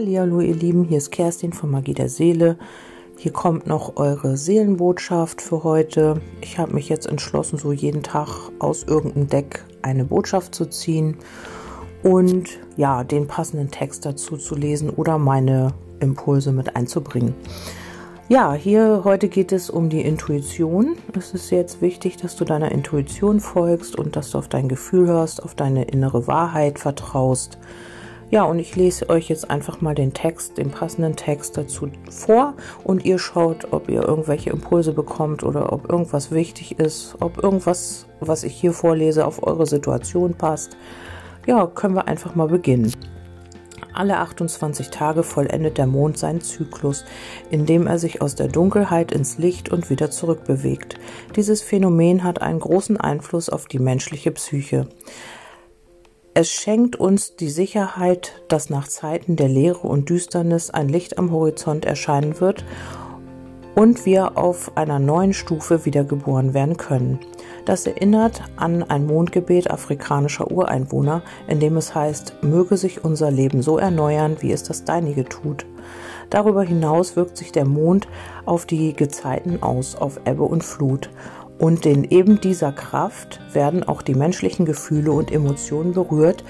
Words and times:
Hallo 0.00 0.38
ihr 0.38 0.54
Lieben, 0.54 0.84
hier 0.84 0.98
ist 0.98 1.10
Kerstin 1.10 1.52
von 1.52 1.72
Magie 1.72 1.92
der 1.92 2.08
Seele. 2.08 2.56
Hier 3.16 3.32
kommt 3.32 3.66
noch 3.66 3.96
eure 3.96 4.36
Seelenbotschaft 4.36 5.42
für 5.42 5.64
heute. 5.64 6.20
Ich 6.40 6.56
habe 6.56 6.72
mich 6.72 6.88
jetzt 6.88 7.08
entschlossen, 7.08 7.58
so 7.58 7.72
jeden 7.72 8.04
Tag 8.04 8.28
aus 8.60 8.84
irgendeinem 8.84 9.26
Deck 9.26 9.64
eine 9.82 10.04
Botschaft 10.04 10.54
zu 10.54 10.66
ziehen 10.66 11.16
und 12.04 12.60
ja, 12.76 13.02
den 13.02 13.26
passenden 13.26 13.72
Text 13.72 14.06
dazu 14.06 14.36
zu 14.36 14.54
lesen 14.54 14.88
oder 14.88 15.18
meine 15.18 15.74
Impulse 15.98 16.52
mit 16.52 16.76
einzubringen. 16.76 17.34
Ja, 18.28 18.52
hier 18.52 19.00
heute 19.02 19.28
geht 19.28 19.50
es 19.50 19.68
um 19.68 19.88
die 19.88 20.02
Intuition. 20.02 20.94
Es 21.18 21.34
ist 21.34 21.50
jetzt 21.50 21.82
wichtig, 21.82 22.18
dass 22.18 22.36
du 22.36 22.44
deiner 22.44 22.70
Intuition 22.70 23.40
folgst 23.40 23.96
und 23.96 24.14
dass 24.14 24.30
du 24.30 24.38
auf 24.38 24.46
dein 24.46 24.68
Gefühl 24.68 25.08
hörst, 25.08 25.42
auf 25.42 25.56
deine 25.56 25.86
innere 25.86 26.28
Wahrheit 26.28 26.78
vertraust. 26.78 27.58
Ja, 28.30 28.44
und 28.44 28.58
ich 28.58 28.76
lese 28.76 29.08
euch 29.08 29.30
jetzt 29.30 29.48
einfach 29.48 29.80
mal 29.80 29.94
den 29.94 30.12
Text, 30.12 30.58
den 30.58 30.70
passenden 30.70 31.16
Text 31.16 31.56
dazu 31.56 31.88
vor 32.10 32.54
und 32.84 33.06
ihr 33.06 33.18
schaut, 33.18 33.72
ob 33.72 33.88
ihr 33.88 34.02
irgendwelche 34.02 34.50
Impulse 34.50 34.92
bekommt 34.92 35.44
oder 35.44 35.72
ob 35.72 35.90
irgendwas 35.90 36.30
wichtig 36.30 36.78
ist, 36.78 37.16
ob 37.20 37.42
irgendwas, 37.42 38.06
was 38.20 38.44
ich 38.44 38.54
hier 38.54 38.74
vorlese, 38.74 39.26
auf 39.26 39.42
eure 39.46 39.64
Situation 39.64 40.34
passt. 40.34 40.76
Ja, 41.46 41.66
können 41.66 41.94
wir 41.94 42.06
einfach 42.06 42.34
mal 42.34 42.48
beginnen. 42.48 42.92
Alle 43.94 44.18
28 44.18 44.90
Tage 44.90 45.22
vollendet 45.22 45.78
der 45.78 45.86
Mond 45.86 46.18
seinen 46.18 46.42
Zyklus, 46.42 47.06
indem 47.50 47.86
er 47.86 47.98
sich 47.98 48.20
aus 48.20 48.34
der 48.34 48.48
Dunkelheit 48.48 49.10
ins 49.10 49.38
Licht 49.38 49.70
und 49.70 49.88
wieder 49.88 50.10
zurückbewegt. 50.10 50.96
Dieses 51.34 51.62
Phänomen 51.62 52.22
hat 52.22 52.42
einen 52.42 52.60
großen 52.60 52.98
Einfluss 52.98 53.48
auf 53.48 53.66
die 53.66 53.78
menschliche 53.78 54.30
Psyche. 54.32 54.86
Es 56.40 56.52
schenkt 56.52 56.94
uns 56.94 57.34
die 57.34 57.48
Sicherheit, 57.48 58.40
dass 58.46 58.70
nach 58.70 58.86
Zeiten 58.86 59.34
der 59.34 59.48
Leere 59.48 59.88
und 59.88 60.08
Düsternis 60.08 60.70
ein 60.70 60.88
Licht 60.88 61.18
am 61.18 61.32
Horizont 61.32 61.84
erscheinen 61.84 62.38
wird 62.38 62.64
und 63.74 64.06
wir 64.06 64.38
auf 64.38 64.76
einer 64.76 65.00
neuen 65.00 65.32
Stufe 65.32 65.84
wiedergeboren 65.84 66.54
werden 66.54 66.76
können. 66.76 67.18
Das 67.64 67.88
erinnert 67.88 68.40
an 68.54 68.84
ein 68.84 69.04
Mondgebet 69.04 69.68
afrikanischer 69.68 70.48
Ureinwohner, 70.48 71.22
in 71.48 71.58
dem 71.58 71.76
es 71.76 71.96
heißt, 71.96 72.34
möge 72.42 72.76
sich 72.76 73.02
unser 73.02 73.32
Leben 73.32 73.60
so 73.60 73.76
erneuern, 73.76 74.36
wie 74.38 74.52
es 74.52 74.62
das 74.62 74.84
deinige 74.84 75.24
tut. 75.24 75.66
Darüber 76.30 76.62
hinaus 76.62 77.16
wirkt 77.16 77.36
sich 77.36 77.50
der 77.50 77.64
Mond 77.64 78.06
auf 78.44 78.64
die 78.64 78.92
Gezeiten 78.92 79.60
aus, 79.60 79.96
auf 79.96 80.20
Ebbe 80.24 80.44
und 80.44 80.62
Flut. 80.62 81.10
Und 81.58 81.86
in 81.86 82.04
eben 82.04 82.40
dieser 82.40 82.72
Kraft 82.72 83.40
werden 83.52 83.82
auch 83.82 84.02
die 84.02 84.14
menschlichen 84.14 84.64
Gefühle 84.64 85.10
und 85.12 85.32
Emotionen 85.32 85.92
berührt, 85.92 86.44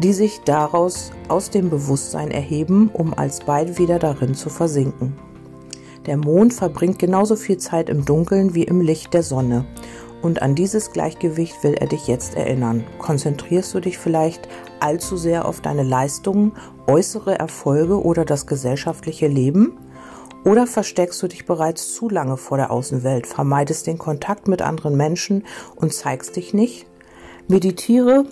die 0.00 0.12
sich 0.12 0.40
daraus 0.44 1.12
aus 1.28 1.50
dem 1.50 1.70
Bewusstsein 1.70 2.30
erheben, 2.30 2.90
um 2.92 3.14
alsbald 3.14 3.78
wieder 3.78 3.98
darin 3.98 4.34
zu 4.34 4.50
versinken. 4.50 5.14
Der 6.06 6.16
Mond 6.16 6.52
verbringt 6.52 6.98
genauso 6.98 7.36
viel 7.36 7.58
Zeit 7.58 7.88
im 7.88 8.04
Dunkeln 8.04 8.54
wie 8.54 8.64
im 8.64 8.80
Licht 8.80 9.14
der 9.14 9.22
Sonne. 9.22 9.64
Und 10.22 10.42
an 10.42 10.54
dieses 10.54 10.92
Gleichgewicht 10.92 11.62
will 11.64 11.74
er 11.74 11.86
dich 11.86 12.06
jetzt 12.06 12.34
erinnern. 12.34 12.84
Konzentrierst 12.98 13.72
du 13.74 13.80
dich 13.80 13.96
vielleicht 13.96 14.48
allzu 14.78 15.16
sehr 15.16 15.46
auf 15.46 15.60
deine 15.62 15.82
Leistungen, 15.82 16.52
äußere 16.86 17.38
Erfolge 17.38 18.02
oder 18.02 18.26
das 18.26 18.46
gesellschaftliche 18.46 19.28
Leben? 19.28 19.78
Oder 20.44 20.66
versteckst 20.66 21.22
du 21.22 21.28
dich 21.28 21.44
bereits 21.44 21.94
zu 21.94 22.08
lange 22.08 22.36
vor 22.36 22.56
der 22.56 22.70
Außenwelt, 22.70 23.26
vermeidest 23.26 23.86
den 23.86 23.98
Kontakt 23.98 24.48
mit 24.48 24.62
anderen 24.62 24.96
Menschen 24.96 25.44
und 25.76 25.92
zeigst 25.92 26.36
dich 26.36 26.54
nicht? 26.54 26.86
Meditiere, 27.46 28.24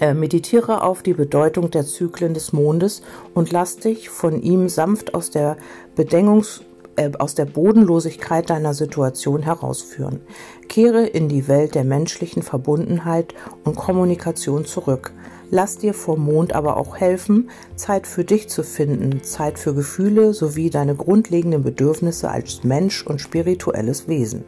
äh, 0.00 0.14
meditiere 0.14 0.82
auf 0.82 1.02
die 1.02 1.12
Bedeutung 1.12 1.70
der 1.70 1.84
Zyklen 1.84 2.32
des 2.32 2.52
Mondes 2.52 3.02
und 3.34 3.52
lass 3.52 3.76
dich 3.76 4.08
von 4.08 4.40
ihm 4.40 4.68
sanft 4.68 5.14
aus 5.14 5.30
der 5.30 5.58
Bedängungs 5.94 6.62
äh, 6.96 7.10
aus 7.18 7.34
der 7.34 7.44
Bodenlosigkeit 7.44 8.48
deiner 8.48 8.72
Situation 8.72 9.42
herausführen. 9.42 10.20
Kehre 10.68 11.04
in 11.04 11.28
die 11.28 11.48
Welt 11.48 11.74
der 11.74 11.84
menschlichen 11.84 12.42
Verbundenheit 12.42 13.34
und 13.64 13.76
Kommunikation 13.76 14.64
zurück. 14.64 15.12
Lass 15.54 15.78
dir 15.78 15.94
vom 15.94 16.24
Mond 16.24 16.52
aber 16.52 16.76
auch 16.76 16.96
helfen, 16.96 17.48
Zeit 17.76 18.08
für 18.08 18.24
dich 18.24 18.48
zu 18.48 18.64
finden, 18.64 19.22
Zeit 19.22 19.56
für 19.56 19.72
Gefühle 19.72 20.34
sowie 20.34 20.68
deine 20.68 20.96
grundlegenden 20.96 21.62
Bedürfnisse 21.62 22.28
als 22.28 22.64
Mensch 22.64 23.06
und 23.06 23.20
spirituelles 23.20 24.08
Wesen. 24.08 24.42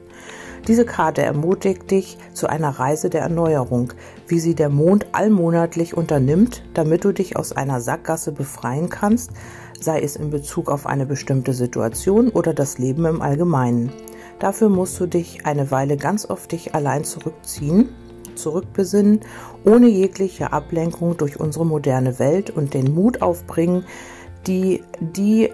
Diese 0.67 0.85
Karte 0.85 1.23
ermutigt 1.23 1.93
dich 1.93 2.19
zu 2.33 2.49
einer 2.49 2.71
Reise 2.71 3.09
der 3.09 3.21
Erneuerung, 3.21 3.93
wie 4.27 4.41
sie 4.41 4.57
der 4.57 4.69
Mond 4.69 5.07
allmonatlich 5.13 5.97
unternimmt, 5.97 6.65
damit 6.75 7.05
du 7.05 7.13
dich 7.13 7.37
aus 7.37 7.53
einer 7.53 7.81
Sackgasse 7.81 8.33
befreien 8.33 8.89
kannst, 8.89 9.31
sei 9.81 10.01
es 10.01 10.17
in 10.17 10.31
Bezug 10.31 10.69
auf 10.69 10.89
eine 10.89 11.07
bestimmte 11.07 11.53
Situation 11.53 12.31
oder 12.31 12.53
das 12.53 12.79
Leben 12.79 13.05
im 13.05 13.23
Allgemeinen. 13.23 13.93
Dafür 14.41 14.71
musst 14.71 14.99
du 14.99 15.07
dich 15.07 15.47
eine 15.47 15.71
Weile 15.71 15.97
ganz 15.99 16.27
auf 16.27 16.49
dich 16.49 16.75
allein 16.75 17.05
zurückziehen, 17.05 17.91
zurückbesinnen, 18.37 19.21
ohne 19.65 19.89
jegliche 19.89 20.53
Ablenkung 20.53 21.17
durch 21.17 21.41
unsere 21.41 21.67
moderne 21.67 22.19
Welt 22.19 22.51
und 22.51 22.75
den 22.75 22.95
Mut 22.95 23.23
aufbringen, 23.23 23.85
die, 24.47 24.83
die 25.01 25.51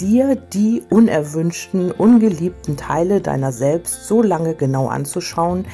dir 0.00 0.36
die 0.36 0.82
unerwünschten, 0.90 1.92
ungeliebten 1.92 2.76
Teile 2.76 3.20
deiner 3.20 3.52
selbst 3.52 4.06
so 4.06 4.22
lange 4.22 4.54
genau 4.54 4.88
anzuschauen, 4.88 5.66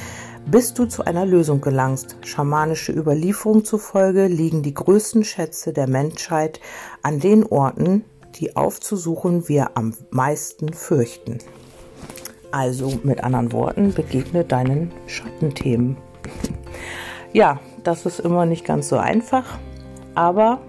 bis 0.45 0.73
du 0.73 0.85
zu 0.85 1.03
einer 1.05 1.25
Lösung 1.25 1.61
gelangst. 1.61 2.17
Schamanische 2.23 2.91
Überlieferung 2.91 3.65
zufolge 3.65 4.27
liegen 4.27 4.61
die 4.61 4.73
größten 4.73 5.23
Schätze 5.23 5.73
der 5.73 5.87
Menschheit 5.87 6.59
an 7.01 7.19
den 7.19 7.43
Orten, 7.43 8.05
die 8.35 8.55
aufzusuchen 8.55 9.47
wir 9.47 9.75
am 9.75 9.93
meisten 10.11 10.73
fürchten. 10.73 11.39
Also 12.51 12.99
mit 13.03 13.23
anderen 13.23 13.51
Worten, 13.51 13.93
begegne 13.93 14.45
deinen 14.45 14.91
Schattenthemen. 15.07 15.97
Ja, 17.35 17.59
das 17.83 18.05
ist 18.05 18.21
immer 18.21 18.45
nicht 18.45 18.63
ganz 18.63 18.87
so 18.87 18.95
einfach, 18.95 19.57
aber 20.15 20.59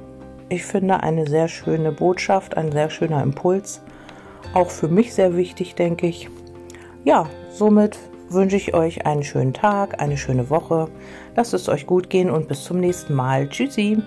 ich 0.48 0.64
finde 0.64 1.00
eine 1.00 1.28
sehr 1.28 1.46
schöne 1.46 1.92
Botschaft, 1.92 2.56
ein 2.56 2.72
sehr 2.72 2.90
schöner 2.90 3.22
Impuls. 3.22 3.82
Auch 4.52 4.70
für 4.70 4.88
mich 4.88 5.14
sehr 5.14 5.36
wichtig, 5.36 5.76
denke 5.76 6.08
ich. 6.08 6.28
Ja, 7.04 7.28
somit 7.52 8.00
wünsche 8.30 8.56
ich 8.56 8.74
euch 8.74 9.06
einen 9.06 9.22
schönen 9.22 9.54
Tag, 9.54 10.02
eine 10.02 10.16
schöne 10.16 10.50
Woche. 10.50 10.88
Lasst 11.36 11.54
es 11.54 11.68
euch 11.68 11.86
gut 11.86 12.10
gehen 12.10 12.30
und 12.30 12.48
bis 12.48 12.64
zum 12.64 12.80
nächsten 12.80 13.14
Mal. 13.14 13.48
Tschüssi. 13.48 14.02